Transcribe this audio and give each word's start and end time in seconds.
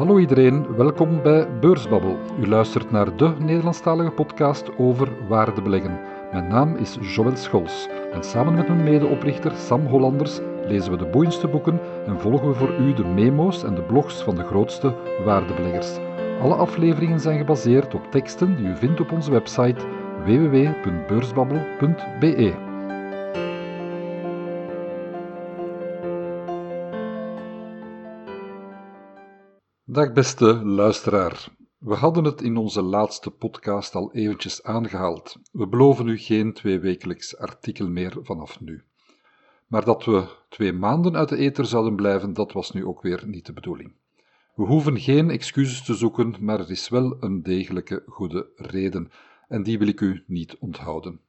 Hallo 0.00 0.18
iedereen, 0.18 0.76
welkom 0.76 1.22
bij 1.22 1.58
Beursbabbel. 1.58 2.18
U 2.40 2.48
luistert 2.48 2.90
naar 2.90 3.16
de 3.16 3.34
Nederlandstalige 3.38 4.10
podcast 4.10 4.78
over 4.78 5.08
waardebeleggen. 5.28 6.00
Mijn 6.32 6.48
naam 6.48 6.76
is 6.76 6.96
Joël 7.00 7.36
Schols 7.36 7.88
en 8.12 8.24
samen 8.24 8.54
met 8.54 8.68
mijn 8.68 8.82
medeoprichter 8.82 9.52
Sam 9.56 9.86
Hollanders 9.86 10.40
lezen 10.66 10.90
we 10.90 10.96
de 10.98 11.06
boeiendste 11.06 11.48
boeken 11.48 11.80
en 12.06 12.20
volgen 12.20 12.48
we 12.48 12.54
voor 12.54 12.78
u 12.78 12.94
de 12.94 13.04
memo's 13.04 13.64
en 13.64 13.74
de 13.74 13.82
blogs 13.82 14.22
van 14.22 14.34
de 14.34 14.44
grootste 14.44 14.94
waardebeleggers. 15.24 15.98
Alle 16.42 16.54
afleveringen 16.54 17.20
zijn 17.20 17.38
gebaseerd 17.38 17.94
op 17.94 18.10
teksten 18.10 18.56
die 18.56 18.66
u 18.66 18.76
vindt 18.76 19.00
op 19.00 19.12
onze 19.12 19.30
website 19.30 19.84
www.beursbabbel.be. 20.24 22.69
Dag 29.92 30.12
beste 30.12 30.64
luisteraar. 30.64 31.48
We 31.78 31.94
hadden 31.94 32.24
het 32.24 32.42
in 32.42 32.56
onze 32.56 32.82
laatste 32.82 33.30
podcast 33.30 33.94
al 33.94 34.12
eventjes 34.12 34.62
aangehaald. 34.62 35.36
We 35.52 35.66
beloven 35.66 36.08
u 36.08 36.18
geen 36.18 36.52
tweewekelijks 36.52 37.36
artikel 37.36 37.88
meer 37.88 38.16
vanaf 38.22 38.60
nu. 38.60 38.82
Maar 39.66 39.84
dat 39.84 40.04
we 40.04 40.24
twee 40.48 40.72
maanden 40.72 41.16
uit 41.16 41.28
de 41.28 41.36
ether 41.36 41.64
zouden 41.66 41.96
blijven, 41.96 42.32
dat 42.32 42.52
was 42.52 42.70
nu 42.70 42.84
ook 42.84 43.02
weer 43.02 43.22
niet 43.26 43.46
de 43.46 43.52
bedoeling. 43.52 43.92
We 44.54 44.62
hoeven 44.62 45.00
geen 45.00 45.30
excuses 45.30 45.84
te 45.84 45.94
zoeken, 45.94 46.34
maar 46.40 46.60
er 46.60 46.70
is 46.70 46.88
wel 46.88 47.16
een 47.20 47.42
degelijke 47.42 48.02
goede 48.06 48.48
reden, 48.56 49.10
en 49.48 49.62
die 49.62 49.78
wil 49.78 49.88
ik 49.88 50.00
u 50.00 50.24
niet 50.26 50.56
onthouden. 50.58 51.20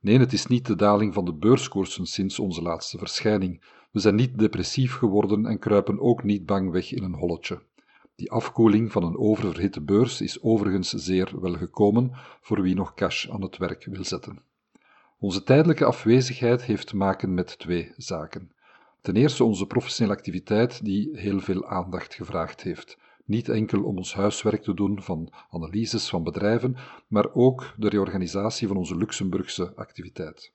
Nee, 0.00 0.18
het 0.18 0.32
is 0.32 0.46
niet 0.46 0.66
de 0.66 0.76
daling 0.76 1.14
van 1.14 1.24
de 1.24 1.34
beurskoersen 1.34 2.06
sinds 2.06 2.38
onze 2.38 2.62
laatste 2.62 2.98
verschijning. 2.98 3.62
We 3.90 4.00
zijn 4.00 4.14
niet 4.14 4.38
depressief 4.38 4.94
geworden 4.94 5.46
en 5.46 5.58
kruipen 5.58 6.00
ook 6.00 6.22
niet 6.22 6.46
bang 6.46 6.70
weg 6.70 6.92
in 6.92 7.02
een 7.02 7.14
holletje. 7.14 7.62
Die 8.20 8.30
afkoeling 8.30 8.92
van 8.92 9.02
een 9.02 9.18
oververhitte 9.18 9.80
beurs 9.80 10.20
is 10.20 10.42
overigens 10.42 10.88
zeer 10.88 11.40
welgekomen 11.40 12.10
voor 12.40 12.62
wie 12.62 12.74
nog 12.74 12.94
cash 12.94 13.28
aan 13.28 13.42
het 13.42 13.56
werk 13.56 13.84
wil 13.84 14.04
zetten. 14.04 14.42
Onze 15.18 15.42
tijdelijke 15.42 15.84
afwezigheid 15.84 16.62
heeft 16.62 16.86
te 16.86 16.96
maken 16.96 17.34
met 17.34 17.58
twee 17.58 17.92
zaken. 17.96 18.52
Ten 19.00 19.16
eerste 19.16 19.44
onze 19.44 19.66
professionele 19.66 20.16
activiteit, 20.16 20.84
die 20.84 21.10
heel 21.12 21.40
veel 21.40 21.66
aandacht 21.66 22.14
gevraagd 22.14 22.62
heeft. 22.62 22.98
Niet 23.24 23.48
enkel 23.48 23.82
om 23.82 23.96
ons 23.96 24.14
huiswerk 24.14 24.62
te 24.62 24.74
doen 24.74 25.02
van 25.02 25.32
analyses 25.50 26.08
van 26.08 26.22
bedrijven, 26.22 26.76
maar 27.08 27.34
ook 27.34 27.74
de 27.76 27.88
reorganisatie 27.88 28.68
van 28.68 28.76
onze 28.76 28.96
Luxemburgse 28.96 29.72
activiteit. 29.74 30.52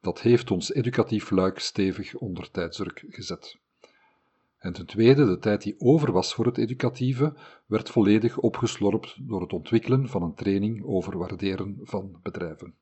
Dat 0.00 0.20
heeft 0.20 0.50
ons 0.50 0.72
educatief 0.72 1.30
luik 1.30 1.58
stevig 1.58 2.16
onder 2.16 2.50
tijdsdruk 2.50 3.04
gezet. 3.08 3.58
En 4.58 4.72
ten 4.72 4.86
tweede, 4.86 5.26
de 5.26 5.38
tijd 5.38 5.62
die 5.62 5.74
over 5.78 6.12
was 6.12 6.34
voor 6.34 6.46
het 6.46 6.58
educatieve, 6.58 7.34
werd 7.66 7.90
volledig 7.90 8.38
opgeslorpt 8.38 9.28
door 9.28 9.40
het 9.40 9.52
ontwikkelen 9.52 10.08
van 10.08 10.22
een 10.22 10.34
training 10.34 10.84
over 10.84 11.18
waarderen 11.18 11.78
van 11.82 12.18
bedrijven. 12.22 12.74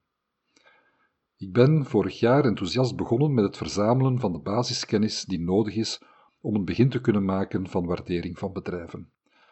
Ik 1.36 1.52
ben 1.52 1.84
vorig 1.84 2.18
jaar 2.20 2.44
enthousiast 2.44 2.96
begonnen 2.96 3.34
met 3.34 3.44
het 3.44 3.56
verzamelen 3.56 4.20
van 4.20 4.32
de 4.32 4.38
basiskennis 4.38 5.24
die 5.24 5.40
nodig 5.40 5.74
is 5.74 6.02
om 6.40 6.54
een 6.54 6.64
begin 6.64 6.88
te 6.88 7.00
kunnen 7.00 7.24
maken 7.24 7.68
van 7.68 7.86
waardering 7.86 8.38
van 8.38 8.52
bedrijven. 8.52 9.10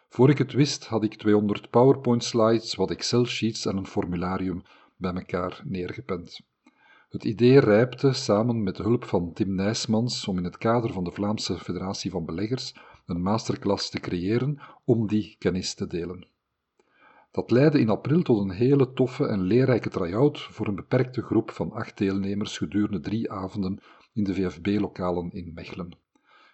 Voor 0.09 0.29
ik 0.29 0.37
het 0.37 0.51
wist, 0.51 0.85
had 0.85 1.03
ik 1.03 1.15
200 1.15 1.69
PowerPoint-slides, 1.69 2.75
wat 2.75 2.91
Excel-sheets 2.91 3.65
en 3.65 3.77
een 3.77 3.87
formularium 3.87 4.63
bij 4.97 5.13
elkaar 5.13 5.61
neergepend. 5.65 6.41
Het 7.15 7.23
idee 7.23 7.59
rijpte 7.59 8.13
samen 8.13 8.63
met 8.63 8.75
de 8.75 8.83
hulp 8.83 9.05
van 9.05 9.33
Tim 9.33 9.55
Nijsmans 9.55 10.27
om 10.27 10.37
in 10.37 10.43
het 10.43 10.57
kader 10.57 10.93
van 10.93 11.03
de 11.03 11.11
Vlaamse 11.11 11.59
Federatie 11.59 12.11
van 12.11 12.25
Beleggers 12.25 12.75
een 13.05 13.21
masterclass 13.21 13.89
te 13.89 13.99
creëren 13.99 14.59
om 14.85 15.07
die 15.07 15.35
kennis 15.39 15.73
te 15.73 15.87
delen. 15.87 16.27
Dat 17.31 17.51
leidde 17.51 17.79
in 17.79 17.89
april 17.89 18.21
tot 18.21 18.39
een 18.39 18.51
hele 18.51 18.93
toffe 18.93 19.25
en 19.25 19.41
leerrijke 19.41 19.89
try-out 19.89 20.41
voor 20.41 20.67
een 20.67 20.75
beperkte 20.75 21.21
groep 21.21 21.51
van 21.51 21.71
acht 21.71 21.97
deelnemers 21.97 22.57
gedurende 22.57 22.99
drie 22.99 23.31
avonden 23.31 23.79
in 24.13 24.23
de 24.23 24.33
VFB-lokalen 24.33 25.31
in 25.31 25.51
Mechelen. 25.53 25.97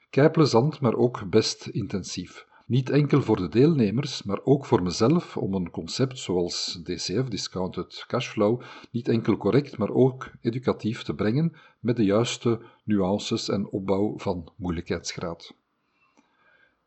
Kei 0.10 0.30
plezant, 0.30 0.82
maar 0.82 0.96
ook 0.96 1.30
best 1.30 1.68
intensief. 1.68 2.48
Niet 2.72 2.90
enkel 2.90 3.22
voor 3.22 3.38
de 3.38 3.50
deelnemers, 3.50 4.24
maar 4.24 4.40
ook 4.44 4.66
voor 4.66 4.84
mezelf 4.84 5.38
om 5.38 5.54
een 5.54 5.70
concept 5.70 6.20
zoals 6.20 6.80
DCF, 6.84 7.24
Discounted 7.24 8.04
Cashflow, 8.08 8.62
niet 8.92 9.08
enkel 9.08 9.38
correct, 9.38 9.78
maar 9.78 9.90
ook 9.90 10.32
educatief 10.42 11.04
te 11.04 11.14
brengen 11.14 11.54
met 11.80 11.96
de 11.96 12.04
juiste 12.04 12.62
nuances 12.84 13.50
en 13.50 13.70
opbouw 13.70 14.18
van 14.18 14.52
moeilijkheidsgraad. 14.56 15.54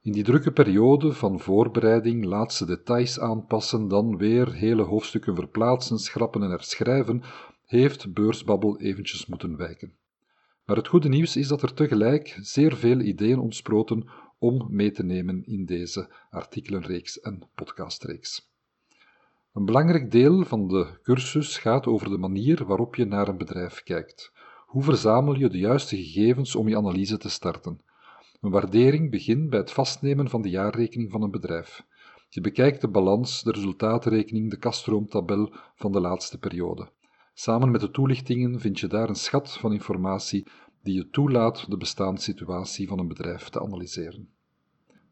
In 0.03 0.13
die 0.13 0.23
drukke 0.23 0.53
periode 0.53 1.13
van 1.13 1.41
voorbereiding, 1.41 2.25
laatste 2.25 2.67
details 2.67 3.21
aanpassen, 3.21 3.89
dan 3.89 4.17
weer 4.17 4.53
hele 4.53 4.83
hoofdstukken 4.83 5.35
verplaatsen, 5.35 5.99
schrappen 5.99 6.43
en 6.43 6.51
herschrijven, 6.51 7.23
heeft 7.67 8.13
beursbabbel 8.13 8.81
eventjes 8.81 9.27
moeten 9.27 9.57
wijken. 9.57 9.93
Maar 10.65 10.77
het 10.77 10.89
goede 10.89 11.09
nieuws 11.09 11.37
is 11.37 11.49
dat 11.49 11.63
er 11.63 11.75
tegelijk 11.75 12.39
zeer 12.41 12.77
veel 12.77 13.01
ideeën 13.01 13.39
ontsproten 13.39 14.09
om 14.39 14.67
mee 14.71 14.91
te 14.91 15.05
nemen 15.05 15.45
in 15.47 15.65
deze 15.65 16.11
artikelenreeks 16.31 17.21
en 17.21 17.43
podcastreeks. 17.55 18.53
Een 19.53 19.65
belangrijk 19.65 20.11
deel 20.11 20.45
van 20.45 20.69
de 20.69 20.99
cursus 21.03 21.59
gaat 21.59 21.87
over 21.87 22.11
de 22.11 22.19
manier 22.19 22.65
waarop 22.65 22.95
je 22.95 23.05
naar 23.05 23.29
een 23.29 23.37
bedrijf 23.37 23.83
kijkt. 23.83 24.33
Hoe 24.67 24.83
verzamel 24.83 25.35
je 25.35 25.49
de 25.49 25.59
juiste 25.59 25.97
gegevens 25.97 26.55
om 26.55 26.69
je 26.69 26.77
analyse 26.77 27.19
te 27.19 27.29
starten? 27.29 27.81
Een 28.41 28.51
waardering 28.51 29.11
begint 29.11 29.51
bij 29.51 29.59
het 29.59 29.71
vastnemen 29.71 30.29
van 30.29 30.43
de 30.43 30.51
jaarrekening 30.51 31.11
van 31.11 31.23
een 31.23 31.31
bedrijf. 31.31 31.85
Je 32.29 32.41
bekijkt 32.41 32.81
de 32.81 32.89
balans, 32.89 33.43
de 33.43 33.51
resultaatrekening, 33.51 34.51
de 34.51 34.57
kaststroomtabel 34.57 35.53
van 35.75 35.93
de 35.93 36.01
laatste 36.01 36.39
periode. 36.39 36.89
Samen 37.35 37.71
met 37.71 37.81
de 37.81 37.91
toelichtingen 37.91 38.61
vind 38.61 38.81
je 38.81 38.87
daar 38.87 39.09
een 39.09 39.15
schat 39.15 39.53
van 39.53 39.73
informatie 39.73 40.47
die 40.85 40.95
je 40.95 41.09
toelaat 41.11 41.71
de 41.71 41.77
bestaansituatie 41.77 42.89
van 42.89 42.99
een 42.99 43.09
bedrijf 43.09 43.49
te 43.49 43.61
analyseren. 43.61 44.29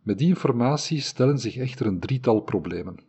Met 0.02 0.18
die 0.18 0.28
informatie 0.28 1.00
stellen 1.00 1.38
zich 1.38 1.56
echter 1.56 1.86
een 1.86 2.00
drietal 2.00 2.40
problemen. 2.40 3.04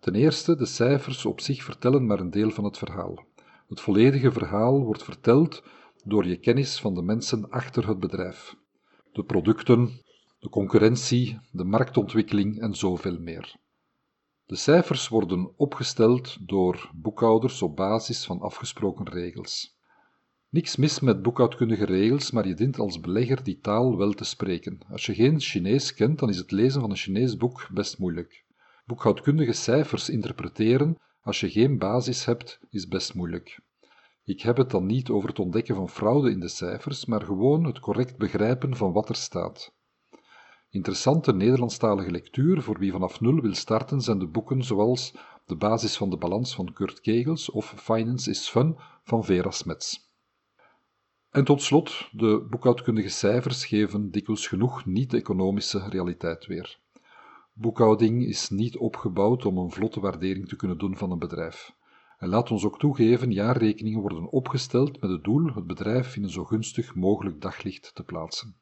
Ten 0.00 0.14
eerste, 0.14 0.56
de 0.56 0.66
cijfers 0.66 1.24
op 1.24 1.40
zich 1.40 1.64
vertellen 1.64 2.06
maar 2.06 2.20
een 2.20 2.30
deel 2.30 2.50
van 2.50 2.64
het 2.64 2.78
verhaal. 2.78 3.24
Het 3.68 3.80
volledige 3.80 4.32
verhaal 4.32 4.80
wordt 4.80 5.02
verteld 5.02 5.62
door 6.04 6.26
je 6.26 6.36
kennis 6.36 6.80
van 6.80 6.94
de 6.94 7.02
mensen 7.02 7.50
achter 7.50 7.88
het 7.88 8.00
bedrijf. 8.00 8.56
De 9.12 9.24
producten, 9.24 10.00
de 10.38 10.48
concurrentie, 10.48 11.38
de 11.50 11.64
marktontwikkeling 11.64 12.60
en 12.60 12.74
zoveel 12.74 13.18
meer. 13.18 13.56
De 14.46 14.56
cijfers 14.56 15.08
worden 15.08 15.52
opgesteld 15.56 16.48
door 16.48 16.90
boekhouders 16.94 17.62
op 17.62 17.76
basis 17.76 18.24
van 18.24 18.40
afgesproken 18.40 19.08
regels. 19.08 19.75
Niks 20.56 20.76
mis 20.76 21.00
met 21.00 21.22
boekhoudkundige 21.22 21.84
regels, 21.84 22.30
maar 22.30 22.48
je 22.48 22.54
dient 22.54 22.78
als 22.78 23.00
belegger 23.00 23.42
die 23.42 23.58
taal 23.60 23.96
wel 23.96 24.12
te 24.12 24.24
spreken. 24.24 24.78
Als 24.90 25.06
je 25.06 25.14
geen 25.14 25.40
Chinees 25.40 25.94
kent, 25.94 26.18
dan 26.18 26.28
is 26.28 26.36
het 26.36 26.50
lezen 26.50 26.80
van 26.80 26.90
een 26.90 26.96
Chinees 26.96 27.36
boek 27.36 27.68
best 27.72 27.98
moeilijk. 27.98 28.44
Boekhoudkundige 28.84 29.52
cijfers 29.52 30.08
interpreteren, 30.08 30.96
als 31.20 31.40
je 31.40 31.50
geen 31.50 31.78
basis 31.78 32.24
hebt, 32.24 32.60
is 32.70 32.88
best 32.88 33.14
moeilijk. 33.14 33.60
Ik 34.24 34.40
heb 34.40 34.56
het 34.56 34.70
dan 34.70 34.86
niet 34.86 35.10
over 35.10 35.28
het 35.28 35.38
ontdekken 35.38 35.74
van 35.74 35.88
fraude 35.88 36.30
in 36.30 36.40
de 36.40 36.48
cijfers, 36.48 37.06
maar 37.06 37.22
gewoon 37.22 37.64
het 37.64 37.78
correct 37.78 38.16
begrijpen 38.16 38.76
van 38.76 38.92
wat 38.92 39.08
er 39.08 39.16
staat. 39.16 39.74
Interessante 40.70 41.32
Nederlandstalige 41.32 42.10
lectuur 42.10 42.62
voor 42.62 42.78
wie 42.78 42.92
vanaf 42.92 43.20
nul 43.20 43.40
wil 43.40 43.54
starten 43.54 44.00
zijn 44.00 44.18
de 44.18 44.28
boeken 44.28 44.64
zoals 44.64 45.14
De 45.46 45.56
basis 45.56 45.96
van 45.96 46.10
de 46.10 46.16
balans 46.16 46.54
van 46.54 46.72
Kurt 46.72 47.00
Kegels 47.00 47.50
of 47.50 47.74
Finance 47.76 48.30
is 48.30 48.48
Fun 48.48 48.76
van 49.02 49.24
Vera 49.24 49.50
Smets. 49.50 50.05
En 51.36 51.44
tot 51.44 51.62
slot, 51.62 52.08
de 52.12 52.46
boekhoudkundige 52.50 53.08
cijfers 53.08 53.64
geven 53.66 54.10
dikwijls 54.10 54.46
genoeg 54.46 54.86
niet-economische 54.86 55.88
realiteit 55.88 56.46
weer. 56.46 56.78
Boekhouding 57.52 58.26
is 58.26 58.48
niet 58.50 58.76
opgebouwd 58.76 59.44
om 59.44 59.58
een 59.58 59.70
vlotte 59.70 60.00
waardering 60.00 60.48
te 60.48 60.56
kunnen 60.56 60.78
doen 60.78 60.96
van 60.96 61.10
een 61.10 61.18
bedrijf. 61.18 61.74
En 62.18 62.28
laat 62.28 62.50
ons 62.50 62.64
ook 62.64 62.78
toegeven, 62.78 63.32
jaarrekeningen 63.32 64.00
worden 64.00 64.30
opgesteld 64.30 65.00
met 65.00 65.10
het 65.10 65.24
doel 65.24 65.54
het 65.54 65.66
bedrijf 65.66 66.16
in 66.16 66.22
een 66.22 66.30
zo 66.30 66.44
gunstig 66.44 66.94
mogelijk 66.94 67.40
daglicht 67.40 67.94
te 67.94 68.04
plaatsen. 68.04 68.56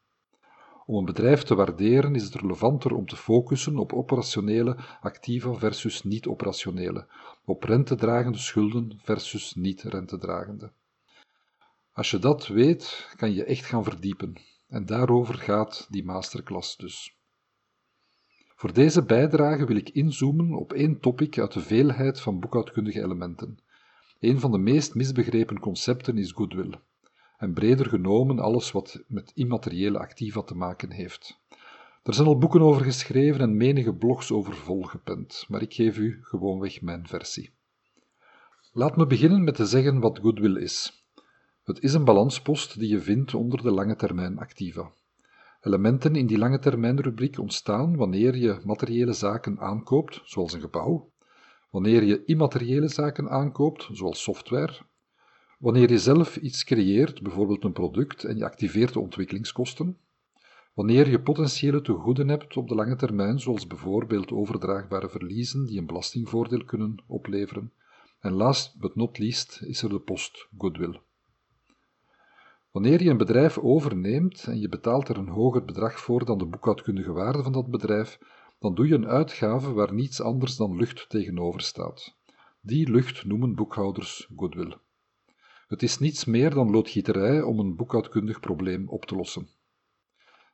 Om 0.87 0.97
een 0.97 1.05
bedrijf 1.05 1.43
te 1.43 1.55
waarderen 1.55 2.15
is 2.15 2.25
het 2.25 2.35
relevanter 2.35 2.95
om 2.95 3.07
te 3.07 3.17
focussen 3.17 3.79
op 3.79 3.93
operationele 3.93 4.77
activa 5.01 5.55
versus 5.55 6.03
niet-operationele, 6.03 7.07
op 7.45 7.63
rentedragende 7.63 8.39
schulden 8.39 9.01
versus 9.03 9.55
niet-rentedragende. 9.55 10.73
Als 11.95 12.11
je 12.11 12.19
dat 12.19 12.47
weet, 12.47 13.09
kan 13.17 13.35
je 13.35 13.45
echt 13.45 13.65
gaan 13.65 13.85
verdiepen. 13.85 14.35
En 14.69 14.87
daarover 14.87 15.35
gaat 15.35 15.87
die 15.91 16.05
masterclass 16.05 16.77
dus. 16.77 17.17
Voor 18.57 18.73
deze 18.73 19.05
bijdrage 19.05 19.67
wil 19.67 19.77
ik 19.77 19.89
inzoomen 19.89 20.55
op 20.55 20.73
één 20.73 21.01
topic 21.01 21.39
uit 21.39 21.53
de 21.53 21.61
veelheid 21.61 22.21
van 22.21 22.41
boekhoudkundige 22.41 23.03
elementen. 23.03 23.59
Een 24.21 24.41
van 24.41 24.51
de 24.51 24.59
meest 24.59 24.95
misbegrepen 24.95 25.59
concepten 25.59 26.19
is 26.19 26.33
goodwill, 26.33 26.75
en 27.37 27.53
breder 27.53 27.87
genomen 27.87 28.39
alles 28.39 28.73
wat 28.73 29.03
met 29.07 29.33
immateriële 29.35 29.99
activa 29.99 30.43
te 30.43 30.55
maken 30.55 30.91
heeft. 30.91 31.41
Er 32.03 32.15
zijn 32.15 32.27
al 32.27 32.39
boeken 32.39 32.61
over 32.61 32.85
geschreven 32.85 33.41
en 33.41 33.57
menige 33.57 33.95
blogs 33.95 34.33
over 34.33 34.55
volgepend, 34.55 35.45
maar 35.49 35.63
ik 35.63 35.75
geef 35.75 35.99
u 35.99 36.19
gewoonweg 36.23 36.83
mijn 36.83 37.07
versie. 37.07 37.51
Laat 38.73 38.97
me 38.97 39.07
beginnen 39.07 39.45
met 39.45 39.55
te 39.55 39.67
zeggen 39.67 40.01
wat 40.01 40.19
goodwill 40.19 40.57
is. 40.57 41.04
Het 41.65 41.83
is 41.83 41.95
een 41.95 42.05
balanspost 42.05 42.79
die 42.79 42.89
je 42.89 43.01
vindt 43.01 43.35
onder 43.35 43.63
de 43.63 43.71
lange 43.71 43.97
termijn 43.97 44.39
activa. 44.39 44.93
Elementen 45.61 46.17
in 46.17 46.27
die 46.27 46.39
lange 46.39 46.59
termijn 46.59 47.01
rubriek 47.01 47.39
ontstaan 47.39 47.97
wanneer 47.97 48.37
je 48.37 48.61
materiële 48.65 49.13
zaken 49.13 49.61
aankoopt, 49.61 50.21
zoals 50.25 50.53
een 50.53 50.61
gebouw, 50.61 51.11
wanneer 51.71 52.03
je 52.03 52.25
immateriële 52.25 52.89
zaken 52.89 53.31
aankoopt, 53.31 53.89
zoals 53.93 54.23
software, 54.23 54.73
wanneer 55.59 55.91
je 55.91 55.99
zelf 55.99 56.37
iets 56.37 56.65
creëert, 56.65 57.23
bijvoorbeeld 57.23 57.65
een 57.65 57.73
product, 57.73 58.25
en 58.25 58.37
je 58.37 58.45
activeert 58.45 58.93
de 58.93 59.01
ontwikkelingskosten, 59.01 59.99
wanneer 60.75 61.09
je 61.09 61.23
potentiële 61.23 61.81
tegoeden 61.81 62.29
hebt 62.29 62.57
op 62.57 62.69
de 62.69 62.75
lange 62.75 62.97
termijn, 62.97 63.41
zoals 63.41 63.67
bijvoorbeeld 63.67 64.33
overdraagbare 64.33 65.09
verliezen 65.09 65.67
die 65.67 65.79
een 65.79 65.87
belastingvoordeel 65.87 66.65
kunnen 66.65 67.03
opleveren, 67.07 67.73
en 68.21 68.33
last 68.33 68.79
but 68.81 68.95
not 68.95 69.19
least 69.19 69.63
is 69.63 69.83
er 69.83 69.89
de 69.89 70.01
post 70.01 70.49
goodwill. 70.59 71.01
Wanneer 72.75 73.03
je 73.03 73.11
een 73.11 73.17
bedrijf 73.17 73.59
overneemt 73.59 74.45
en 74.47 74.59
je 74.59 74.69
betaalt 74.69 75.09
er 75.09 75.19
een 75.19 75.29
hoger 75.29 75.65
bedrag 75.65 76.01
voor 76.01 76.25
dan 76.25 76.39
de 76.39 76.47
boekhoudkundige 76.47 77.13
waarde 77.13 77.43
van 77.43 77.53
dat 77.53 77.71
bedrijf, 77.71 78.19
dan 78.59 78.75
doe 78.75 78.89
je 78.89 78.95
een 78.95 79.07
uitgave 79.07 79.73
waar 79.73 79.95
niets 79.95 80.21
anders 80.21 80.57
dan 80.57 80.77
lucht 80.77 81.09
tegenover 81.09 81.61
staat. 81.61 82.17
Die 82.61 82.91
lucht 82.91 83.25
noemen 83.25 83.55
boekhouders 83.55 84.29
goodwill. 84.37 84.77
Het 85.67 85.83
is 85.83 85.99
niets 85.99 86.25
meer 86.25 86.51
dan 86.51 86.71
loodgieterij 86.71 87.43
om 87.43 87.59
een 87.59 87.77
boekhoudkundig 87.77 88.41
probleem 88.41 88.89
op 88.89 89.05
te 89.05 89.17
lossen. 89.17 89.49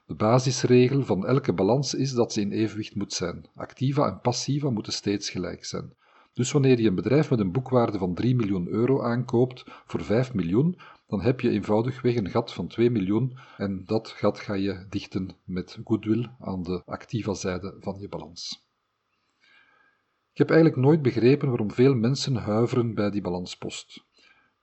De 0.06 0.14
basisregel 0.14 1.02
van 1.02 1.26
elke 1.26 1.52
balans 1.52 1.94
is 1.94 2.12
dat 2.12 2.32
ze 2.32 2.40
in 2.40 2.52
evenwicht 2.52 2.94
moet 2.94 3.12
zijn. 3.12 3.48
Activa 3.54 4.08
en 4.08 4.20
passiva 4.20 4.70
moeten 4.70 4.92
steeds 4.92 5.30
gelijk 5.30 5.64
zijn. 5.64 5.94
Dus 6.32 6.52
wanneer 6.52 6.80
je 6.80 6.88
een 6.88 6.94
bedrijf 6.94 7.30
met 7.30 7.40
een 7.40 7.52
boekwaarde 7.52 7.98
van 7.98 8.14
3 8.14 8.34
miljoen 8.34 8.68
euro 8.68 9.02
aankoopt 9.02 9.64
voor 9.86 10.02
5 10.04 10.34
miljoen, 10.34 10.78
dan 11.10 11.22
heb 11.22 11.40
je 11.40 11.50
eenvoudigweg 11.50 12.16
een 12.16 12.30
gat 12.30 12.52
van 12.52 12.66
2 12.66 12.90
miljoen 12.90 13.38
en 13.56 13.84
dat 13.86 14.08
gat 14.08 14.38
ga 14.38 14.54
je 14.54 14.86
dichten 14.88 15.36
met 15.44 15.78
goodwill 15.84 16.30
aan 16.40 16.62
de 16.62 16.82
activa 16.84 17.34
zijde 17.34 17.76
van 17.80 18.00
je 18.00 18.08
balans. 18.08 18.68
Ik 20.32 20.38
heb 20.38 20.50
eigenlijk 20.50 20.80
nooit 20.80 21.02
begrepen 21.02 21.48
waarom 21.48 21.70
veel 21.70 21.94
mensen 21.94 22.34
huiveren 22.34 22.94
bij 22.94 23.10
die 23.10 23.20
balanspost. 23.20 24.04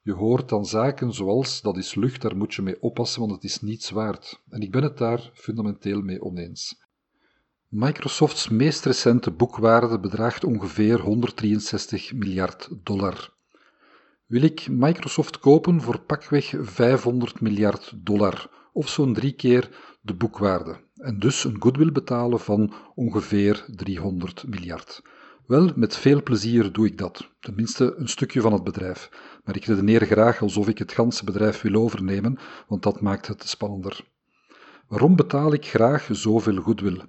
Je 0.01 0.13
hoort 0.13 0.49
dan 0.49 0.65
zaken 0.65 1.13
zoals 1.13 1.61
dat 1.61 1.77
is 1.77 1.95
lucht, 1.95 2.21
daar 2.21 2.37
moet 2.37 2.53
je 2.53 2.61
mee 2.61 2.81
oppassen, 2.81 3.19
want 3.19 3.31
het 3.31 3.43
is 3.43 3.61
niets 3.61 3.89
waard. 3.89 4.41
En 4.49 4.61
ik 4.61 4.71
ben 4.71 4.83
het 4.83 4.97
daar 4.97 5.31
fundamenteel 5.33 6.01
mee 6.01 6.21
oneens. 6.21 6.85
Microsofts 7.67 8.49
meest 8.49 8.85
recente 8.85 9.31
boekwaarde 9.31 9.99
bedraagt 9.99 10.43
ongeveer 10.43 10.99
163 10.99 12.13
miljard 12.13 12.69
dollar. 12.83 13.36
Wil 14.27 14.41
ik 14.41 14.67
Microsoft 14.69 15.39
kopen 15.39 15.81
voor 15.81 15.99
pakweg 15.99 16.53
500 16.59 17.41
miljard 17.41 17.93
dollar, 17.95 18.49
of 18.73 18.89
zo'n 18.89 19.13
drie 19.13 19.31
keer 19.31 19.69
de 20.01 20.13
boekwaarde, 20.13 20.75
en 20.95 21.19
dus 21.19 21.43
een 21.43 21.55
goodwill 21.59 21.91
betalen 21.91 22.39
van 22.39 22.73
ongeveer 22.95 23.65
300 23.67 24.47
miljard. 24.47 25.01
Wel, 25.45 25.71
met 25.75 25.97
veel 25.97 26.23
plezier 26.23 26.71
doe 26.71 26.85
ik 26.85 26.97
dat, 26.97 27.29
tenminste 27.39 27.95
een 27.97 28.07
stukje 28.07 28.41
van 28.41 28.53
het 28.53 28.63
bedrijf, 28.63 29.09
maar 29.43 29.55
ik 29.55 29.65
redeneer 29.65 30.05
graag 30.05 30.41
alsof 30.41 30.67
ik 30.67 30.77
het 30.77 30.91
ganse 30.91 31.25
bedrijf 31.25 31.61
wil 31.61 31.81
overnemen, 31.81 32.37
want 32.67 32.83
dat 32.83 33.01
maakt 33.01 33.27
het 33.27 33.47
spannender. 33.47 34.05
Waarom 34.87 35.15
betaal 35.15 35.53
ik 35.53 35.65
graag 35.65 36.07
zoveel 36.11 36.61
goodwill? 36.61 37.01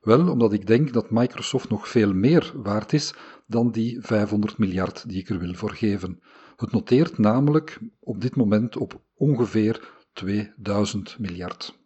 Wel, 0.00 0.30
omdat 0.30 0.52
ik 0.52 0.66
denk 0.66 0.92
dat 0.92 1.10
Microsoft 1.10 1.68
nog 1.68 1.88
veel 1.88 2.12
meer 2.12 2.52
waard 2.54 2.92
is 2.92 3.14
dan 3.46 3.70
die 3.70 3.98
500 4.00 4.58
miljard 4.58 5.08
die 5.08 5.18
ik 5.18 5.28
er 5.28 5.38
wil 5.38 5.54
voor 5.54 5.70
geven. 5.70 6.20
Het 6.56 6.72
noteert 6.72 7.18
namelijk 7.18 7.80
op 8.00 8.20
dit 8.20 8.36
moment 8.36 8.76
op 8.76 9.00
ongeveer 9.14 9.92
2000 10.12 11.18
miljard. 11.18 11.78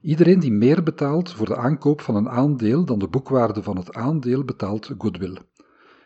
Iedereen 0.00 0.40
die 0.40 0.52
meer 0.52 0.82
betaalt 0.82 1.32
voor 1.32 1.46
de 1.46 1.56
aankoop 1.56 2.00
van 2.00 2.16
een 2.16 2.28
aandeel 2.28 2.84
dan 2.84 2.98
de 2.98 3.08
boekwaarde 3.08 3.62
van 3.62 3.76
het 3.76 3.94
aandeel 3.94 4.44
betaalt 4.44 4.90
goodwill. 4.98 5.38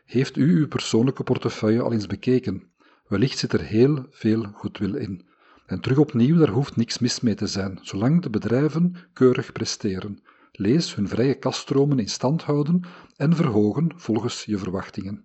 Heeft 0.04 0.36
u 0.36 0.56
uw 0.56 0.68
persoonlijke 0.68 1.22
portefeuille 1.22 1.82
al 1.82 1.92
eens 1.92 2.06
bekeken? 2.06 2.70
Wellicht 3.06 3.38
zit 3.38 3.52
er 3.52 3.62
heel 3.62 4.06
veel 4.10 4.42
goodwill 4.42 4.94
in. 4.94 5.26
En 5.66 5.80
terug 5.80 5.98
opnieuw, 5.98 6.36
daar 6.36 6.48
hoeft 6.48 6.76
niks 6.76 6.98
mis 6.98 7.20
mee 7.20 7.34
te 7.34 7.46
zijn, 7.46 7.78
zolang 7.82 8.22
de 8.22 8.30
bedrijven 8.30 8.94
keurig 9.12 9.52
presteren. 9.52 10.22
Lees 10.52 10.94
hun 10.94 11.08
vrije 11.08 11.34
kaststromen 11.34 11.98
in 11.98 12.08
stand 12.08 12.42
houden 12.42 12.80
en 13.16 13.36
verhogen 13.36 13.92
volgens 13.96 14.44
je 14.44 14.58
verwachtingen. 14.58 15.24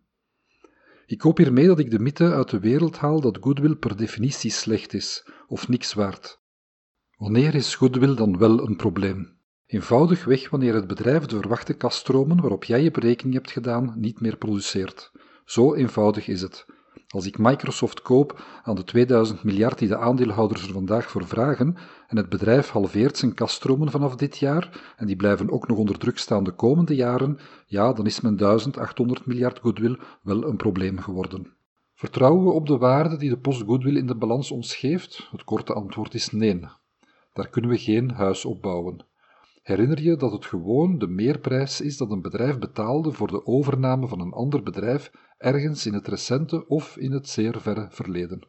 Ik 1.09 1.21
hoop 1.21 1.37
hiermee 1.37 1.67
dat 1.67 1.79
ik 1.79 1.91
de 1.91 1.99
mythe 1.99 2.33
uit 2.33 2.49
de 2.49 2.59
wereld 2.59 2.97
haal 2.97 3.21
dat 3.21 3.37
goodwill 3.41 3.75
per 3.75 3.97
definitie 3.97 4.51
slecht 4.51 4.93
is 4.93 5.27
of 5.47 5.67
niks 5.67 5.93
waard. 5.93 6.41
Wanneer 7.17 7.55
is 7.55 7.75
goodwill 7.75 8.15
dan 8.15 8.37
wel 8.37 8.67
een 8.67 8.75
probleem? 8.75 9.37
Eenvoudigweg 9.65 10.49
wanneer 10.49 10.73
het 10.73 10.87
bedrijf 10.87 11.25
de 11.25 11.35
verwachte 11.39 11.73
kaststromen 11.73 12.41
waarop 12.41 12.63
jij 12.63 12.83
je 12.83 12.91
berekening 12.91 13.35
hebt 13.35 13.51
gedaan 13.51 13.93
niet 13.95 14.21
meer 14.21 14.37
produceert. 14.37 15.11
Zo 15.45 15.73
eenvoudig 15.73 16.27
is 16.27 16.41
het. 16.41 16.65
Als 17.07 17.25
ik 17.25 17.37
Microsoft 17.37 18.01
koop 18.01 18.43
aan 18.63 18.75
de 18.75 18.83
2000 18.83 19.43
miljard 19.43 19.79
die 19.79 19.87
de 19.87 19.97
aandeelhouders 19.97 20.67
er 20.67 20.73
vandaag 20.73 21.11
voor 21.11 21.27
vragen 21.27 21.75
en 22.07 22.17
het 22.17 22.29
bedrijf 22.29 22.69
halveert 22.69 23.17
zijn 23.17 23.33
kaststromen 23.33 23.91
vanaf 23.91 24.15
dit 24.15 24.37
jaar 24.37 24.93
en 24.97 25.05
die 25.05 25.15
blijven 25.15 25.51
ook 25.51 25.67
nog 25.67 25.77
onder 25.77 25.97
druk 25.97 26.17
staan 26.17 26.43
de 26.43 26.51
komende 26.51 26.95
jaren, 26.95 27.39
ja, 27.65 27.93
dan 27.93 28.05
is 28.05 28.21
mijn 28.21 28.35
1800 28.37 29.25
miljard 29.25 29.59
goodwill 29.59 29.99
wel 30.21 30.43
een 30.43 30.57
probleem 30.57 30.99
geworden. 30.99 31.53
Vertrouwen 31.93 32.45
we 32.45 32.51
op 32.51 32.67
de 32.67 32.77
waarde 32.77 33.17
die 33.17 33.29
de 33.29 33.37
post 33.37 33.63
goodwill 33.63 33.97
in 33.97 34.07
de 34.07 34.15
balans 34.15 34.51
ons 34.51 34.75
geeft? 34.75 35.27
Het 35.31 35.43
korte 35.43 35.73
antwoord 35.73 36.13
is 36.13 36.31
nee. 36.31 36.59
Daar 37.33 37.49
kunnen 37.49 37.71
we 37.71 37.77
geen 37.77 38.11
huis 38.11 38.45
op 38.45 38.61
bouwen. 38.61 39.05
Herinner 39.67 40.01
je 40.01 40.15
dat 40.15 40.31
het 40.31 40.45
gewoon 40.45 40.97
de 40.97 41.07
meerprijs 41.07 41.81
is 41.81 41.97
dat 41.97 42.11
een 42.11 42.21
bedrijf 42.21 42.59
betaalde 42.59 43.11
voor 43.11 43.27
de 43.27 43.45
overname 43.45 44.07
van 44.07 44.19
een 44.19 44.31
ander 44.31 44.63
bedrijf 44.63 45.11
ergens 45.37 45.85
in 45.85 45.93
het 45.93 46.07
recente 46.07 46.67
of 46.67 46.97
in 46.97 47.11
het 47.11 47.29
zeer 47.29 47.61
verre 47.61 47.87
verleden? 47.89 48.47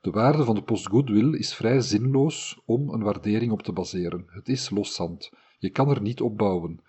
De 0.00 0.10
waarde 0.10 0.44
van 0.44 0.54
de 0.54 0.62
post 0.62 0.88
goodwill 0.88 1.34
is 1.34 1.54
vrij 1.54 1.80
zinloos 1.80 2.62
om 2.64 2.88
een 2.88 3.02
waardering 3.02 3.52
op 3.52 3.62
te 3.62 3.72
baseren. 3.72 4.24
Het 4.26 4.48
is 4.48 4.70
loszand. 4.70 5.30
Je 5.58 5.70
kan 5.70 5.90
er 5.90 6.00
niet 6.00 6.20
op 6.20 6.38
bouwen. 6.38 6.80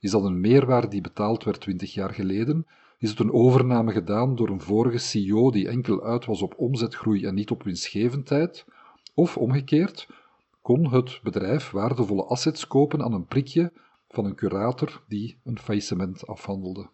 Is 0.00 0.10
dat 0.10 0.24
een 0.24 0.40
meerwaarde 0.40 0.88
die 0.88 1.00
betaald 1.00 1.44
werd 1.44 1.60
twintig 1.60 1.94
jaar 1.94 2.14
geleden? 2.14 2.66
Is 2.98 3.10
het 3.10 3.18
een 3.18 3.32
overname 3.32 3.92
gedaan 3.92 4.36
door 4.36 4.48
een 4.48 4.60
vorige 4.60 4.98
CEO 4.98 5.50
die 5.50 5.68
enkel 5.68 6.04
uit 6.04 6.24
was 6.24 6.42
op 6.42 6.54
omzetgroei 6.56 7.24
en 7.24 7.34
niet 7.34 7.50
op 7.50 7.62
winstgevendheid? 7.62 8.64
Of 9.14 9.36
omgekeerd, 9.36 10.08
kon 10.68 10.92
het 10.92 11.20
bedrijf 11.22 11.70
waardevolle 11.70 12.24
assets 12.24 12.66
kopen 12.66 13.02
aan 13.02 13.12
een 13.12 13.26
prikje 13.26 13.72
van 14.08 14.24
een 14.24 14.34
curator 14.34 15.04
die 15.06 15.40
een 15.44 15.58
faillissement 15.58 16.26
afhandelde. 16.26 16.90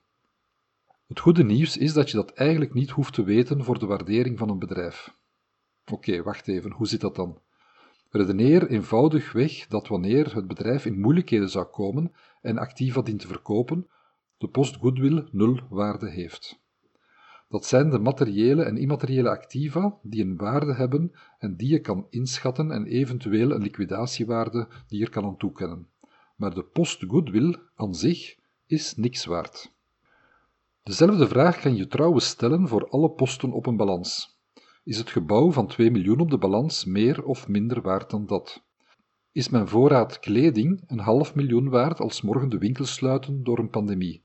Het 1.07 1.21
goede 1.21 1.45
nieuws 1.45 1.76
is 1.76 1.93
dat 1.93 2.11
je 2.11 2.16
dat 2.16 2.33
eigenlijk 2.33 2.75
niet 2.75 2.90
hoeft 2.90 3.14
te 3.14 3.25
weten 3.25 3.64
voor 3.64 3.78
de 3.78 3.87
waardering 3.87 4.38
van 4.38 4.49
een 4.49 4.59
bedrijf. 4.59 5.16
Oké, 5.93 6.23
wacht 6.23 6.49
even, 6.49 6.71
hoe 6.71 6.87
zit 6.87 7.00
dat 7.00 7.16
dan? 7.16 7.40
Redeneer 8.11 8.66
eenvoudigweg 8.66 9.66
dat 9.66 9.88
wanneer 9.88 10.35
het 10.35 10.47
bedrijf 10.47 10.87
in 10.87 11.00
moeilijkheden 11.00 11.50
zou 11.50 11.66
komen 11.66 12.12
en 12.40 12.59
activa 12.59 13.02
dient 13.02 13.21
te 13.21 13.26
verkopen, 13.26 13.90
de 14.37 14.49
post 14.49 14.76
goodwill 14.76 15.28
nul 15.31 15.61
waarde 15.69 16.11
heeft. 16.11 16.63
Dat 17.54 17.66
zijn 17.66 17.90
de 17.90 17.99
materiële 17.99 18.62
en 18.62 18.76
immateriële 18.76 19.28
activa 19.28 19.99
die 20.02 20.25
een 20.25 20.37
waarde 20.37 20.75
hebben 20.75 21.12
en 21.38 21.56
die 21.56 21.68
je 21.68 21.80
kan 21.80 22.06
inschatten 22.11 22.70
en 22.70 22.87
eventueel 22.87 23.50
een 23.50 23.62
liquidatiewaarde 23.62 24.68
die 24.87 24.99
je 24.99 25.04
er 25.04 25.11
kan 25.11 25.25
aan 25.25 25.37
toekennen. 25.37 25.88
Maar 26.37 26.54
de 26.54 26.64
post 26.64 27.04
goodwill 27.08 27.56
aan 27.75 27.94
zich 27.94 28.37
is 28.66 28.96
niks 28.96 29.25
waard. 29.25 29.73
Dezelfde 30.82 31.28
vraag 31.28 31.61
kan 31.61 31.76
je 31.76 31.87
trouwens 31.87 32.26
stellen 32.26 32.68
voor 32.68 32.88
alle 32.88 33.11
posten 33.11 33.52
op 33.52 33.66
een 33.66 33.76
balans. 33.76 34.40
Is 34.84 34.99
het 34.99 35.11
gebouw 35.11 35.52
van 35.52 35.66
2 35.66 35.90
miljoen 35.90 36.20
op 36.20 36.30
de 36.30 36.38
balans 36.38 36.84
meer 36.84 37.25
of 37.25 37.49
minder 37.49 37.82
waard 37.82 38.11
dan 38.11 38.26
dat? 38.26 38.64
Is 39.32 39.49
mijn 39.49 39.68
voorraad 39.68 40.18
kleding 40.18 40.82
een 40.87 40.99
half 40.99 41.34
miljoen 41.34 41.68
waard 41.68 42.00
als 42.00 42.23
morgen 42.23 42.49
de 42.49 42.58
winkels 42.58 42.94
sluiten 42.94 43.44
door 43.44 43.58
een 43.58 43.70
pandemie? 43.70 44.24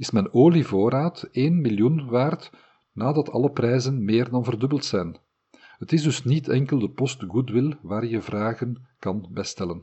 Is 0.00 0.10
mijn 0.10 0.32
olievoorraad 0.32 1.28
1 1.32 1.60
miljoen 1.60 2.08
waard 2.08 2.50
nadat 2.92 3.30
alle 3.30 3.50
prijzen 3.50 4.04
meer 4.04 4.30
dan 4.30 4.44
verdubbeld 4.44 4.84
zijn. 4.84 5.16
Het 5.78 5.92
is 5.92 6.02
dus 6.02 6.24
niet 6.24 6.48
enkel 6.48 6.78
de 6.78 6.90
post 6.90 7.24
goodwill 7.28 7.76
waar 7.82 8.06
je 8.06 8.20
vragen 8.20 8.88
kan 8.98 9.28
bestellen. 9.30 9.82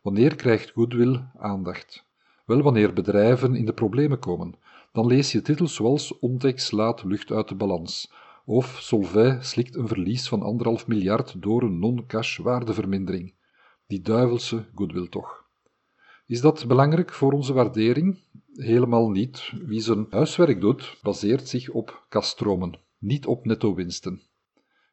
Wanneer 0.00 0.36
krijgt 0.36 0.70
goodwill 0.70 1.20
aandacht? 1.36 2.04
Wel 2.46 2.62
wanneer 2.62 2.92
bedrijven 2.92 3.54
in 3.54 3.64
de 3.64 3.72
problemen 3.72 4.18
komen. 4.18 4.54
Dan 4.92 5.06
lees 5.06 5.32
je 5.32 5.42
titels 5.42 5.74
zoals 5.74 6.18
Ontex 6.18 6.70
laat 6.70 7.04
lucht 7.04 7.30
uit 7.30 7.48
de 7.48 7.54
balans 7.54 8.12
of 8.44 8.78
Solvay 8.80 9.38
slikt 9.42 9.76
een 9.76 9.88
verlies 9.88 10.28
van 10.28 10.42
anderhalf 10.42 10.86
miljard 10.86 11.42
door 11.42 11.62
een 11.62 11.78
non-cash 11.78 12.38
waardevermindering. 12.38 13.34
Die 13.86 14.00
duivelse 14.00 14.64
goodwill 14.74 15.08
toch. 15.08 15.46
Is 16.26 16.40
dat 16.40 16.66
belangrijk 16.66 17.12
voor 17.12 17.32
onze 17.32 17.52
waardering? 17.52 18.18
Helemaal 18.58 19.10
niet. 19.10 19.52
Wie 19.64 19.80
zijn 19.80 20.06
huiswerk 20.10 20.60
doet, 20.60 20.98
baseert 21.02 21.48
zich 21.48 21.70
op 21.70 22.06
kaststromen, 22.08 22.80
niet 22.98 23.26
op 23.26 23.46
netto-winsten. 23.46 24.22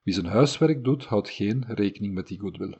Wie 0.03 0.13
zijn 0.13 0.25
huiswerk 0.25 0.83
doet, 0.83 1.05
houdt 1.05 1.29
geen 1.29 1.63
rekening 1.67 2.13
met 2.13 2.27
die 2.27 2.39
goodwill. 2.39 2.77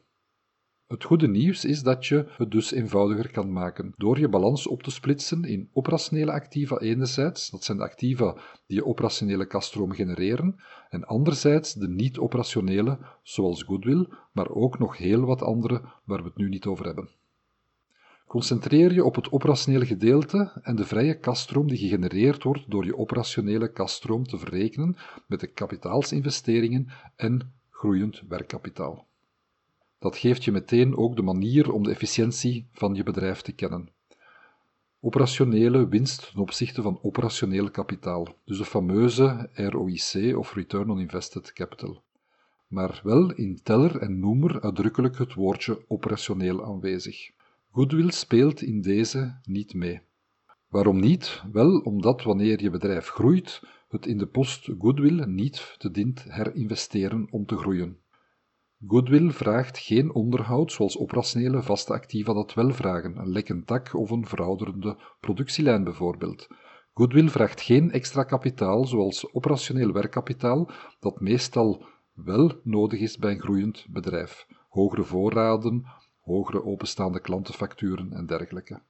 Het 0.88 1.04
goede 1.04 1.28
nieuws 1.28 1.66
is 1.66 1.82
dat 1.82 2.06
je 2.06 2.26
het 2.38 2.52
dus 2.52 2.72
eenvoudiger 2.72 3.32
kan 3.32 3.52
maken 3.52 3.94
door 3.98 4.20
je 4.20 4.30
balans 4.30 4.68
op 4.68 4.84
te 4.84 4.92
splitsen 4.92 5.44
in 5.44 5.70
operationele 5.74 6.32
activa 6.32 6.80
enerzijds, 6.80 7.50
dat 7.50 7.64
zijn 7.64 7.78
de 7.78 7.84
activa 7.84 8.34
die 8.68 8.78
je 8.78 8.86
operationele 8.86 9.46
kaststroom 9.48 9.92
genereren, 9.92 10.56
en 10.90 11.06
anderzijds 11.06 11.74
de 11.74 11.90
niet-operationele, 11.90 13.00
zoals 13.24 13.64
goodwill, 13.64 14.08
maar 14.32 14.50
ook 14.50 14.80
nog 14.80 14.98
heel 14.98 15.22
wat 15.22 15.42
andere 15.42 15.82
waar 16.04 16.22
we 16.22 16.28
het 16.28 16.38
nu 16.38 16.50
niet 16.50 16.66
over 16.66 16.86
hebben. 16.86 17.10
Concentreer 18.28 18.94
je 18.94 19.04
op 19.04 19.16
het 19.16 19.32
operationele 19.32 19.86
gedeelte 19.86 20.52
en 20.62 20.76
de 20.76 20.86
vrije 20.86 21.20
kaststroom 21.20 21.68
die 21.68 21.78
gegenereerd 21.78 22.44
wordt 22.44 22.72
door 22.72 22.86
je 22.86 22.98
operationele 22.98 23.72
kaststroom 23.72 24.28
te 24.28 24.38
verrekenen 24.38 24.98
met 25.28 25.40
de 25.40 25.48
kapitaalsinvesteringen 25.48 26.88
en 27.16 27.54
groeiend 27.70 28.22
werkkapitaal. 28.28 29.08
Dat 30.00 30.18
geeft 30.18 30.44
je 30.44 30.52
meteen 30.52 30.98
ook 30.98 31.16
de 31.16 31.22
manier 31.22 31.72
om 31.72 31.84
de 31.84 31.92
efficiëntie 31.92 32.68
van 32.72 32.96
je 32.96 33.04
bedrijf 33.04 33.42
te 33.42 33.52
kennen. 33.52 33.90
Operationele 35.00 35.88
winst 35.88 36.32
ten 36.32 36.42
opzichte 36.42 36.82
van 36.82 37.00
operationeel 37.02 37.72
kapitaal, 37.72 38.28
dus 38.46 38.58
de 38.58 38.66
fameuze 38.66 39.50
ROIC 39.54 40.38
of 40.38 40.54
Return 40.54 40.90
on 40.90 41.00
Invested 41.00 41.54
Capital. 41.54 42.04
Maar 42.68 43.02
wel 43.04 43.34
in 43.34 43.60
teller 43.64 43.98
en 44.02 44.20
noemer 44.20 44.62
uitdrukkelijk 44.62 45.18
het 45.18 45.34
woordje 45.34 45.80
operationeel 45.88 46.66
aanwezig. 46.66 47.32
Goodwill 47.76 48.12
speelt 48.12 48.62
in 48.62 48.82
deze 48.82 49.40
niet 49.44 49.74
mee. 49.74 50.02
Waarom 50.70 51.00
niet? 51.00 51.44
Wel 51.52 51.78
omdat 51.80 52.24
wanneer 52.24 52.62
je 52.62 52.70
bedrijf 52.70 53.08
groeit, 53.08 53.62
het 53.88 54.06
in 54.06 54.18
de 54.18 54.28
post 54.28 54.70
goodwill 54.80 55.26
niet 55.26 55.76
te 55.78 55.92
dient 55.92 56.26
herinvesteren 56.28 57.28
om 57.32 57.46
te 57.46 57.58
groeien. 57.58 57.98
Goodwill 58.88 59.32
vraagt 59.32 59.78
geen 59.78 60.14
onderhoud 60.14 60.72
zoals 60.72 60.98
operationele 60.98 61.62
vaste 61.62 61.94
activa 61.94 62.34
dat 62.34 62.54
wel 62.54 62.72
vragen, 62.72 63.18
een 63.18 63.32
lekkend 63.32 63.68
tak 63.68 63.94
of 63.94 64.10
een 64.10 64.28
verouderende 64.28 64.98
productielijn 65.20 65.84
bijvoorbeeld. 65.84 66.48
Goodwill 66.94 67.30
vraagt 67.30 67.62
geen 67.62 67.92
extra 67.92 68.24
kapitaal 68.24 68.86
zoals 68.86 69.34
operationeel 69.34 69.92
werkkapitaal 69.92 70.70
dat 71.00 71.20
meestal 71.20 71.86
wel 72.14 72.52
nodig 72.64 73.00
is 73.00 73.18
bij 73.18 73.32
een 73.32 73.42
groeiend 73.42 73.86
bedrijf. 73.90 74.46
Hogere 74.70 75.04
voorraden, 75.04 75.86
hogere 76.26 76.64
openstaande 76.64 77.20
klantenfacturen 77.20 78.14
en 78.14 78.26
dergelijke. 78.26 78.82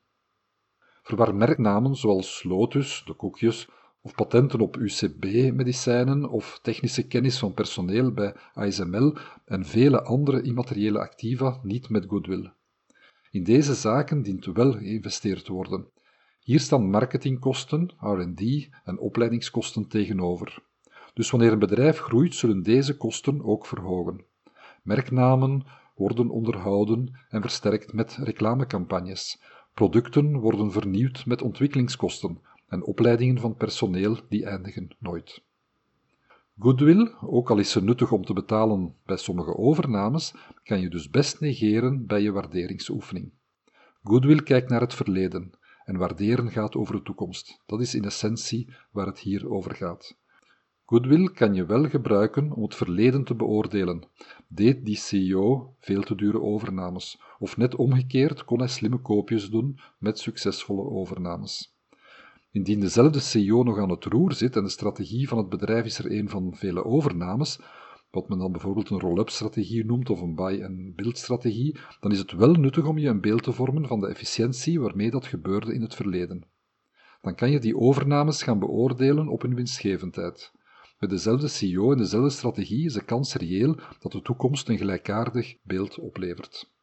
Verwar 1.04 1.36
merknamen 1.36 1.96
zoals 1.96 2.44
Lotus, 2.44 3.04
de 3.06 3.14
koekjes, 3.14 3.70
of 4.02 4.16
patenten 4.16 4.60
op 4.60 4.78
UCB-medicijnen 4.78 6.30
of 6.30 6.60
technische 6.62 7.08
kennis 7.08 7.40
van 7.40 7.54
personeel 7.54 8.12
bij 8.12 8.36
ASML 8.54 9.18
en 9.46 9.66
vele 9.66 10.04
andere 10.04 10.42
immateriële 10.42 11.00
activa 11.00 11.60
niet 11.64 11.90
met 11.90 12.06
goodwill. 12.08 12.52
In 13.32 13.44
deze 13.44 13.74
zaken 13.74 14.22
dient 14.22 14.46
wel 14.46 14.72
geïnvesteerd 14.72 15.46
te 15.46 15.54
worden. 15.54 15.88
Hier 16.40 16.60
staan 16.60 16.90
marketingkosten, 16.90 17.94
R&D 17.98 18.70
en 18.84 19.00
opleidingskosten 19.00 19.88
tegenover. 19.88 20.64
Dus 21.14 21.30
wanneer 21.30 21.52
een 21.52 21.60
bedrijf 21.60 22.00
groeit, 22.00 22.36
zullen 22.36 22.64
deze 22.64 22.98
kosten 22.98 23.44
ook 23.44 23.66
verhogen. 23.66 24.26
Merknamen 24.84 25.66
worden 25.96 26.30
onderhouden 26.30 27.20
en 27.30 27.42
versterkt 27.42 27.94
met 27.94 28.16
reclamecampagnes. 28.16 29.42
Producten 29.74 30.38
worden 30.38 30.72
vernieuwd 30.72 31.26
met 31.26 31.42
ontwikkelingskosten, 31.42 32.40
en 32.68 32.84
opleidingen 32.84 33.40
van 33.40 33.56
personeel 33.56 34.20
die 34.30 34.46
eindigen 34.46 34.96
nooit. 35.00 35.44
Goodwill, 36.60 37.12
ook 37.22 37.50
al 37.50 37.58
is 37.58 37.72
ze 37.72 37.84
nuttig 37.84 38.12
om 38.12 38.26
te 38.26 38.34
betalen 38.34 38.96
bij 39.06 39.18
sommige 39.18 39.56
overnames, 39.58 40.34
kan 40.64 40.82
je 40.82 40.90
dus 40.90 41.10
best 41.10 41.40
negeren 41.40 42.06
bij 42.06 42.22
je 42.22 42.32
waarderingsoefening. 42.32 43.32
Goodwill 44.04 44.42
kijkt 44.44 44.70
naar 44.70 44.82
het 44.82 44.94
verleden 44.94 45.52
en 45.86 45.98
waarderen 45.98 46.52
gaat 46.52 46.76
over 46.76 46.96
de 46.96 47.02
toekomst. 47.02 47.62
Dat 47.66 47.82
is 47.82 47.96
in 47.96 48.06
essentie 48.06 48.70
waar 48.92 49.06
het 49.06 49.20
hier 49.20 49.50
over 49.50 49.76
gaat. 49.76 50.18
Goodwill 50.88 51.30
kan 51.30 51.54
je 51.54 51.66
wel 51.66 51.90
gebruiken 51.90 52.52
om 52.52 52.64
het 52.64 52.76
verleden 52.76 53.24
te 53.24 53.36
beoordelen. 53.36 54.08
Deed 54.48 54.86
die 54.86 54.96
CEO 54.96 55.76
veel 55.80 56.02
te 56.02 56.16
dure 56.16 56.42
overnames? 56.42 57.22
Of 57.40 57.58
net 57.58 57.76
omgekeerd 57.76 58.44
kon 58.44 58.60
hij 58.60 58.68
slimme 58.68 58.98
koopjes 58.98 59.50
doen 59.50 59.80
met 60.00 60.20
succesvolle 60.20 60.90
overnames? 60.90 61.78
Indien 62.52 62.80
dezelfde 62.80 63.20
CEO 63.20 63.64
nog 63.64 63.78
aan 63.78 63.90
het 63.90 64.06
roer 64.06 64.34
zit 64.34 64.56
en 64.56 64.64
de 64.64 64.70
strategie 64.70 65.28
van 65.28 65.38
het 65.38 65.50
bedrijf 65.50 65.86
is 65.86 65.98
er 65.98 66.12
een 66.12 66.30
van 66.30 66.56
vele 66.56 66.86
overnames, 66.86 67.60
wat 68.12 68.30
men 68.30 68.38
dan 68.38 68.52
bijvoorbeeld 68.52 68.90
een 68.90 69.00
roll-up 69.00 69.30
strategie 69.30 69.86
noemt 69.86 70.10
of 70.10 70.22
een 70.22 70.36
buy-and-build 70.36 71.18
strategie, 71.18 71.78
dan 72.00 72.12
is 72.12 72.20
het 72.20 72.32
wel 72.32 72.54
nuttig 72.54 72.86
om 72.86 72.98
je 72.98 73.10
een 73.10 73.22
beeld 73.22 73.44
te 73.44 73.54
vormen 73.54 73.88
van 73.88 74.00
de 74.00 74.08
efficiëntie 74.08 74.80
waarmee 74.80 75.12
dat 75.12 75.26
gebeurde 75.26 75.74
in 75.74 75.82
het 75.82 75.96
verleden. 75.96 76.44
Dan 77.22 77.36
kan 77.36 77.52
je 77.52 77.60
die 77.60 77.78
overnames 77.78 78.44
gaan 78.44 78.60
beoordelen 78.60 79.28
op 79.28 79.42
hun 79.42 79.56
winstgevendheid. 79.56 80.52
Met 81.00 81.10
dezelfde 81.10 81.48
CEO 81.48 81.92
en 81.92 81.98
dezelfde 81.98 82.30
strategie 82.30 82.86
is 82.86 82.94
de 82.94 83.06
kans 83.06 83.34
reëel 83.34 83.76
dat 84.00 84.12
de 84.12 84.22
toekomst 84.22 84.70
een 84.70 84.78
gelijkaardig 84.78 85.58
beeld 85.64 86.00
oplevert. 86.00 86.74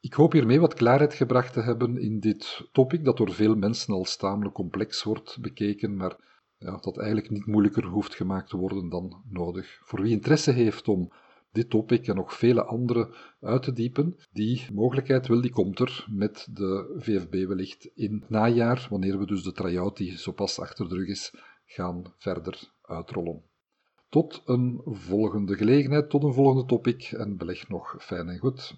Ik 0.00 0.12
hoop 0.12 0.32
hiermee 0.32 0.60
wat 0.60 0.74
klaarheid 0.74 1.14
gebracht 1.14 1.52
te 1.52 1.60
hebben 1.60 1.98
in 1.98 2.20
dit 2.20 2.68
topic, 2.72 3.04
dat 3.04 3.16
door 3.16 3.32
veel 3.32 3.54
mensen 3.54 3.94
al 3.94 4.06
tamelijk 4.18 4.54
complex 4.54 5.02
wordt 5.02 5.38
bekeken, 5.40 5.96
maar 5.96 6.16
ja, 6.58 6.76
dat 6.76 6.98
eigenlijk 6.98 7.30
niet 7.30 7.46
moeilijker 7.46 7.84
hoeft 7.84 8.14
gemaakt 8.14 8.48
te 8.48 8.56
worden 8.56 8.88
dan 8.88 9.22
nodig. 9.28 9.80
Voor 9.84 10.02
wie 10.02 10.12
interesse 10.12 10.50
heeft 10.50 10.88
om 10.88 11.12
dit 11.52 11.70
topic 11.70 12.06
en 12.06 12.14
nog 12.14 12.34
vele 12.34 12.64
andere 12.64 13.14
uit 13.40 13.62
te 13.62 13.72
diepen, 13.72 14.16
die 14.32 14.66
mogelijkheid 14.72 15.26
wil, 15.26 15.40
die 15.40 15.52
komt 15.52 15.78
er 15.78 16.06
met 16.10 16.48
de 16.50 16.94
VFB 16.98 17.46
wellicht 17.46 17.90
in 17.94 18.12
het 18.12 18.30
najaar, 18.30 18.86
wanneer 18.90 19.18
we 19.18 19.26
dus 19.26 19.42
de 19.42 19.52
try-out 19.52 19.96
die 19.96 20.18
zo 20.18 20.32
pas 20.32 20.58
achter 20.58 20.88
de 20.88 20.94
rug 20.94 21.08
is, 21.08 21.34
gaan 21.74 22.14
verder 22.18 22.72
uitrollen. 22.82 23.42
Tot 24.08 24.42
een 24.44 24.80
volgende 24.84 25.56
gelegenheid, 25.56 26.10
tot 26.10 26.22
een 26.22 26.32
volgende 26.32 26.64
topic 26.64 27.12
en 27.12 27.36
beleg 27.36 27.68
nog 27.68 27.96
fijn 27.98 28.28
en 28.28 28.38
goed. 28.38 28.76